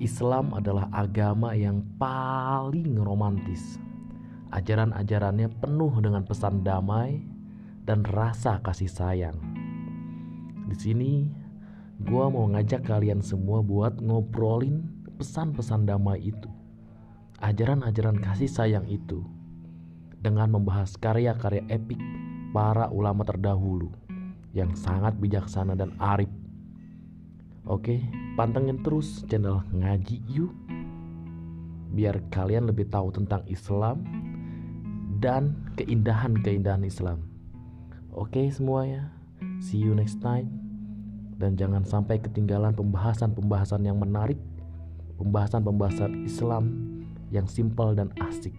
Islam 0.00 0.56
adalah 0.56 0.88
agama 0.96 1.52
yang 1.52 1.84
paling 2.00 2.96
romantis. 2.96 3.76
Ajaran-ajarannya 4.48 5.52
penuh 5.60 5.92
dengan 6.00 6.24
pesan 6.24 6.64
damai 6.64 7.20
dan 7.84 8.02
rasa 8.08 8.64
kasih 8.64 8.88
sayang. 8.88 9.36
Di 10.72 10.76
sini, 10.80 11.28
gua 12.00 12.32
mau 12.32 12.48
ngajak 12.48 12.88
kalian 12.88 13.20
semua 13.20 13.60
buat 13.60 14.00
ngobrolin 14.00 14.88
pesan-pesan 15.20 15.84
damai 15.84 16.32
itu, 16.32 16.48
ajaran-ajaran 17.44 18.24
kasih 18.24 18.48
sayang 18.48 18.88
itu, 18.88 19.20
dengan 20.16 20.48
membahas 20.48 20.96
karya-karya 20.96 21.60
epik 21.68 22.00
para 22.56 22.88
ulama 22.88 23.20
terdahulu 23.22 23.92
yang 24.56 24.72
sangat 24.72 25.12
bijaksana 25.20 25.76
dan 25.76 25.92
arif 26.00 26.32
Oke, 27.70 28.02
pantengin 28.34 28.82
terus 28.82 29.22
channel 29.30 29.62
Ngaji 29.70 30.18
Yuk 30.26 30.50
biar 31.94 32.18
kalian 32.34 32.66
lebih 32.66 32.90
tahu 32.90 33.14
tentang 33.14 33.46
Islam 33.46 34.02
dan 35.22 35.54
keindahan-keindahan 35.78 36.82
Islam. 36.82 37.22
Oke 38.10 38.50
semuanya, 38.50 39.14
see 39.62 39.78
you 39.78 39.94
next 39.94 40.18
time. 40.18 40.50
Dan 41.38 41.54
jangan 41.54 41.86
sampai 41.86 42.18
ketinggalan 42.18 42.74
pembahasan-pembahasan 42.74 43.86
yang 43.86 44.02
menarik, 44.02 44.42
pembahasan-pembahasan 45.22 46.26
Islam 46.26 46.74
yang 47.30 47.46
simpel 47.46 47.94
dan 47.94 48.10
asik. 48.18 48.58